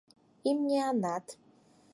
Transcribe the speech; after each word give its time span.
Имнянат 0.49 1.25